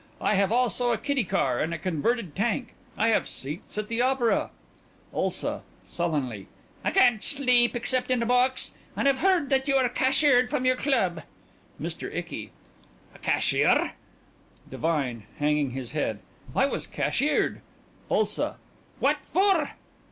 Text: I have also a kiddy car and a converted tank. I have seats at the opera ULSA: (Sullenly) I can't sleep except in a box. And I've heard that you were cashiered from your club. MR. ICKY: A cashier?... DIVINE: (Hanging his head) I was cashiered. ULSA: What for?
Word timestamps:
I 0.19 0.33
have 0.33 0.51
also 0.51 0.91
a 0.91 0.97
kiddy 0.97 1.23
car 1.23 1.59
and 1.59 1.75
a 1.75 1.77
converted 1.77 2.35
tank. 2.35 2.73
I 2.97 3.09
have 3.09 3.27
seats 3.27 3.77
at 3.77 3.87
the 3.87 4.01
opera 4.01 4.49
ULSA: 5.13 5.61
(Sullenly) 5.85 6.47
I 6.83 6.89
can't 6.89 7.23
sleep 7.23 7.75
except 7.75 8.09
in 8.09 8.19
a 8.23 8.25
box. 8.25 8.73
And 8.97 9.07
I've 9.07 9.19
heard 9.19 9.51
that 9.51 9.67
you 9.67 9.75
were 9.75 9.87
cashiered 9.89 10.49
from 10.49 10.65
your 10.65 10.75
club. 10.75 11.21
MR. 11.79 12.11
ICKY: 12.15 12.49
A 13.13 13.19
cashier?... 13.19 13.93
DIVINE: 14.71 15.27
(Hanging 15.37 15.69
his 15.69 15.91
head) 15.91 16.17
I 16.55 16.65
was 16.65 16.87
cashiered. 16.87 17.61
ULSA: 18.09 18.55
What 18.97 19.23
for? 19.23 19.73